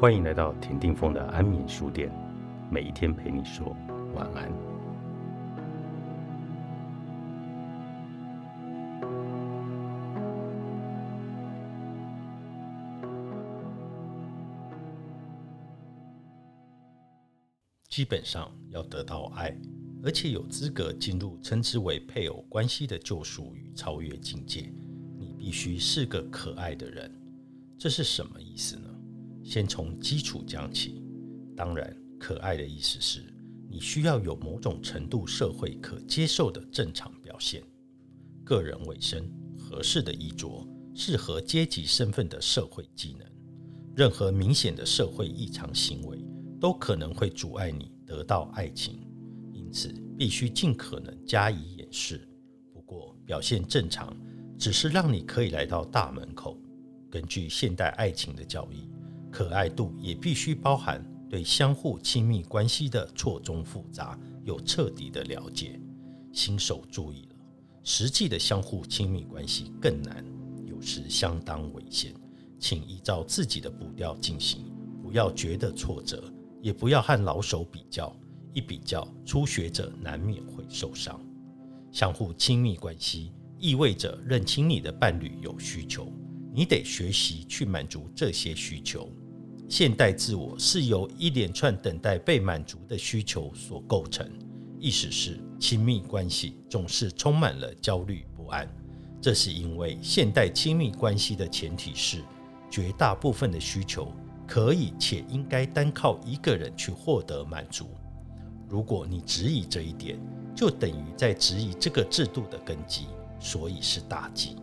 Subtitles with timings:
[0.00, 2.10] 欢迎来到田定峰的安眠书店，
[2.70, 3.76] 每一天陪你说
[4.14, 4.50] 晚安。
[17.90, 19.54] 基本上要得到爱，
[20.02, 24.72] 而且有资格进入称之为配偶关系的救赎与超越境界，
[25.18, 27.14] 你必须是个可爱的人。
[27.78, 28.89] 这是什么意思呢？
[29.42, 31.02] 先从基础讲起。
[31.56, 33.22] 当然，可爱的意思是
[33.68, 37.62] 你需要有某种程度社会可接受的正常表现，
[38.44, 43.26] 个人卫生、合适的衣着、适合阶级身份的社会技能。
[43.96, 46.18] 任何明显的社会异常行为。
[46.60, 49.00] 都可能会阻碍你得到爱情，
[49.50, 49.88] 因此
[50.18, 52.28] 必须尽可能加以掩饰。
[52.70, 54.14] 不过，表现正常
[54.58, 56.60] 只是让你可以来到大门口。
[57.10, 58.90] 根据现代爱情的教义，
[59.30, 65.80] 可爱度也必须包含对相互亲密关系的错综复杂有彻底的了解。
[66.32, 67.36] 新手注意了，
[67.82, 70.24] 实际的相互亲密关系更难，
[70.66, 72.12] 有时相当危险。
[72.58, 74.64] 请依照自己的步调进行，
[75.02, 76.22] 不要觉得挫折。
[76.60, 78.14] 也不要和老手比较，
[78.52, 81.18] 一比较，初学者难免会受伤。
[81.90, 86.12] 相互亲密关系意味着认清你的伴侣有需求，
[86.52, 89.10] 你得学习去满足这些需求。
[89.70, 94.28] 现代自我是由一连串等待被满足的需求所构成，
[94.80, 98.68] 意思是亲密关系总是充满了焦虑不安。
[99.20, 102.18] 这是因为现代亲密关系的前提是
[102.68, 104.12] 绝大部分的需求。
[104.44, 107.86] 可以且应该单靠一个人去获得满足。
[108.68, 110.18] 如果你质疑这一点，
[110.56, 113.06] 就等于在质疑这个制度的根基，
[113.38, 114.56] 所以是大忌。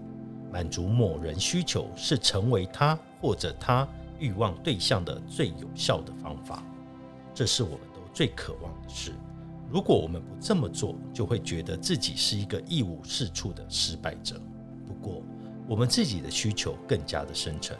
[0.51, 3.87] 满足某人需求是成为他或者他
[4.19, 6.63] 欲望对象的最有效的方法，
[7.33, 9.13] 这是我们都最渴望的事。
[9.69, 14.41] 如果我们不这么做，就会觉得自己是一个一无是处的失败者。
[14.85, 15.21] 不过，
[15.67, 17.77] 我们自己的需求更加的深沉。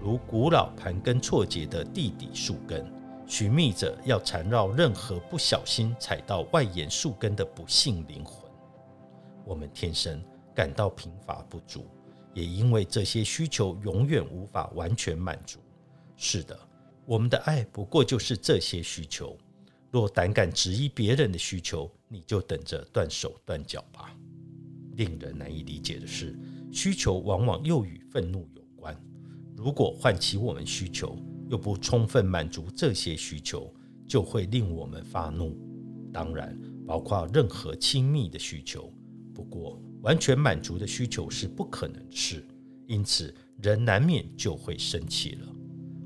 [0.00, 2.84] 如古老盘根错节的地底树根，
[3.24, 8.50] 寻觅着要缠绕任何不小心踩到外延树根的不幸灵魂。
[9.44, 10.20] 我们天生
[10.52, 11.86] 感到贫乏不足，
[12.34, 15.60] 也因为这些需求永远无法完全满足。
[16.16, 16.58] 是的，
[17.04, 19.36] 我们的爱不过就是这些需求。
[19.90, 24.16] 若胆敢质疑别人的需求，你就等着断手断脚吧。
[24.96, 26.38] 令人难以理解的是，
[26.70, 28.98] 需求往往又与愤怒有关。
[29.56, 31.18] 如果唤起我们需求，
[31.48, 33.72] 又不充分满足这些需求，
[34.06, 35.58] 就会令我们发怒。
[36.12, 38.92] 当然，包括任何亲密的需求。
[39.34, 42.46] 不过，完全满足的需求是不可能的事，
[42.86, 45.46] 因此人难免就会生气了。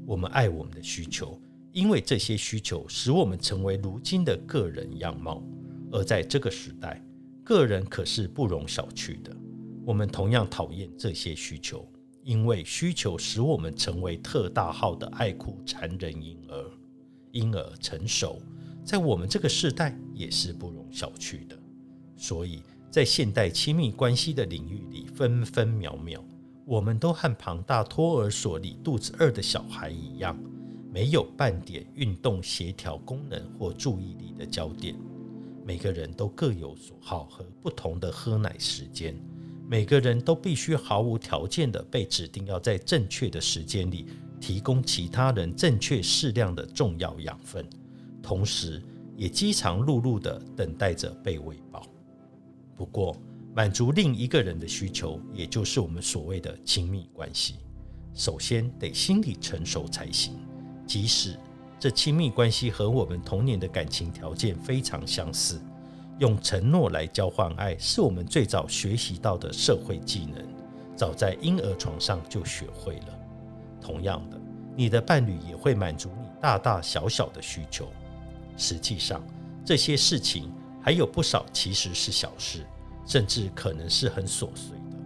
[0.06, 1.38] 我们爱我们的需求，
[1.72, 5.42] 因为这些需求使我们成为如今的个人样貌。
[5.90, 7.04] 而在这个时代，
[7.44, 9.36] 个人可是不容小觑的。
[9.84, 11.86] 我们同样讨厌这些需求。
[12.22, 16.70] 因为需求使我们成为特大号的爱哭残忍婴儿，
[17.30, 18.42] 婴儿成熟，
[18.84, 21.56] 在我们这个时代也是不容小觑的。
[22.16, 26.20] 所以在现代亲密关系的领域里，分分秒秒，
[26.66, 30.36] 我们都和庞大托儿所里肚子饿的小孩一样，
[30.92, 34.92] 没有半点运动协调功能或注意力的焦点。
[35.64, 39.16] 每个人都各有所好和不同的喝奶时间。
[39.68, 44.06] 每个人都必须毫无条件的被指定要在正确的时间里
[44.40, 47.64] 提供其他人正确适量的重要养分，
[48.20, 48.82] 同时
[49.16, 51.86] 也饥肠辘辘的等待着被喂饱。
[52.76, 53.16] 不过，
[53.56, 57.54] 满足另一个人的需求，也就是我们所谓的亲密关系，
[58.12, 60.38] 首先得心理成熟才行。
[60.86, 61.40] 即使
[61.80, 65.58] 这亲密关系和我们童年的感情条件非常相似。
[66.18, 70.46] 用承诺来交换爱，是我们最早学习到的社会技能，
[70.94, 73.18] 早在婴儿床上就学会了。
[73.80, 74.38] 同样的，
[74.76, 77.88] 你的伴侣也会满足你大大小小的需求。
[78.58, 79.26] 实际上，
[79.64, 80.52] 这些事情
[80.82, 82.66] 还有不少其实是小事，
[83.06, 84.98] 甚至可能是很琐碎的，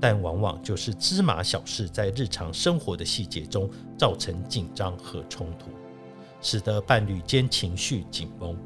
[0.00, 5.70] 但往往就是芝麻小事，在日常生活的细节中造成紧张和冲突，
[6.40, 8.56] 使得伴侣间情绪紧绷，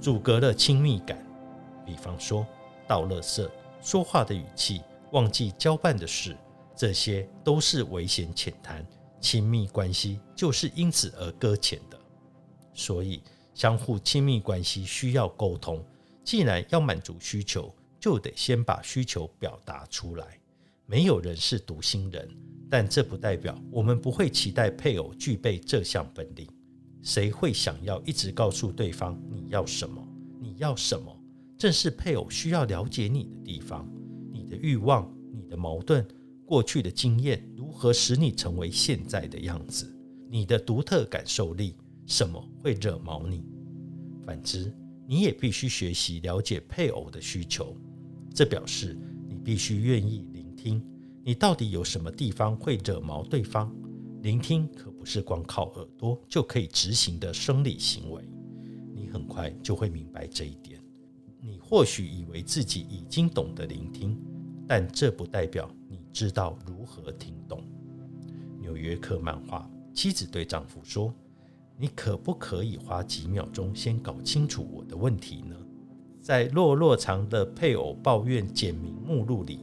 [0.00, 1.18] 阻隔了亲密感。
[1.84, 2.46] 比方说，
[2.86, 3.48] 倒垃圾、
[3.82, 4.80] 说话的语气、
[5.10, 6.36] 忘记交办的事，
[6.76, 8.86] 这些都是危险浅谈，
[9.20, 11.98] 亲密关系就是因此而搁浅的。
[12.72, 13.22] 所以，
[13.54, 15.84] 相互亲密关系需要沟通。
[16.22, 20.40] 既然要满足需求，就得先把需求表达出来。
[20.86, 22.28] 没有人是读心人，
[22.68, 26.48] 但这不代表我们不会期待配偶具备这项本领。
[27.02, 30.04] 谁会想要一直告诉对方你要什么？
[30.40, 31.16] 你要什么？
[31.56, 33.88] 正是配偶需要了解你的地方，
[34.32, 36.06] 你的欲望、你的矛盾、
[36.44, 39.94] 过去的经验，如何使你成为现在的样子？
[40.28, 41.76] 你的独特感受力，
[42.06, 43.44] 什么会惹毛你？
[44.24, 44.74] 反之，
[45.06, 47.76] 你也必须学习了解配偶的需求。
[48.34, 48.96] 这表示
[49.28, 50.82] 你必须愿意聆听，
[51.22, 53.70] 你到底有什么地方会惹毛对方？
[54.22, 58.22] 聆听可不是光靠耳朵就可以执行的生理行为。
[58.94, 60.78] 你很快就会明白这一点。
[61.40, 64.14] 你或许以为自己已经懂得聆听，
[64.68, 67.64] 但这不代表你知道如何听懂。
[68.60, 71.14] 纽约客漫画，妻子对丈夫说
[71.78, 75.56] ：“你可不可以花几秒钟先搞清楚我的问题呢？”
[76.20, 79.60] 在落落长的配偶抱怨简明目录里，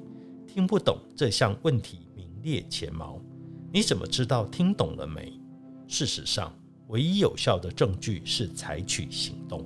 [0.48, 3.21] 听不懂这项问题名列前茅。
[3.71, 5.31] 你怎么知道听懂了没？
[5.88, 6.51] 事实上，
[6.88, 9.63] 唯一有效的证据是采取行动。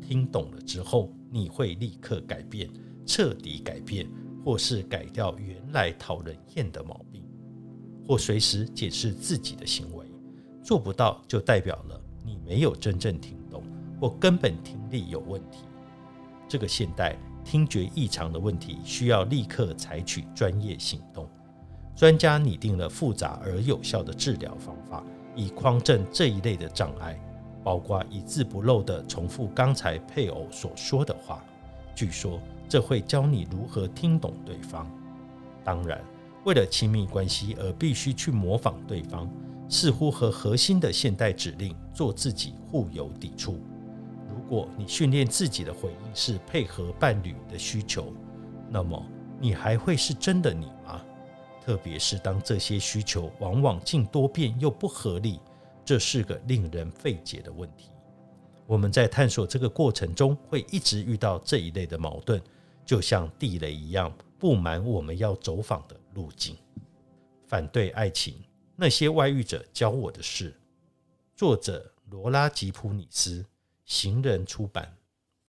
[0.00, 2.68] 听懂了之后，你会立刻改变，
[3.04, 4.08] 彻底改变，
[4.42, 7.22] 或是改掉原来讨人厌的毛病，
[8.06, 10.06] 或随时解释自己的行为。
[10.64, 13.62] 做不到，就代表了你没有真正听懂，
[14.00, 15.58] 或根本听力有问题。
[16.52, 17.16] 这个现代
[17.46, 21.26] 听觉异常的问题，需要立刻采取专业行动。
[21.96, 25.02] 专家拟定了复杂而有效的治疗方法，
[25.34, 27.18] 以匡正这一类的障碍，
[27.64, 31.42] 包括一字不漏地重复刚才配偶所说的话。
[31.94, 32.38] 据说
[32.68, 34.86] 这会教你如何听懂对方。
[35.64, 35.98] 当然，
[36.44, 39.26] 为了亲密关系而必须去模仿对方，
[39.70, 43.58] 似乎和核心的现代指令做自己互有抵触。
[44.52, 48.12] 如果你训练自己的回应是配合伴侣的需求，
[48.68, 49.02] 那么
[49.40, 51.02] 你还会是真的你吗？
[51.64, 55.40] 特别是当这些需求往往竟多变又不合理，
[55.86, 57.92] 这是个令人费解的问题。
[58.66, 62.38] 我们在探索这个过程中，会一直遇到这一类的矛盾，
[62.84, 66.54] 就像地雷一样布满我们要走访的路径。
[67.46, 68.34] 反对爱情，
[68.76, 70.54] 那些外遇者教我的事。
[71.34, 73.46] 作者：罗拉吉普尼斯，
[73.92, 74.96] 行人出版。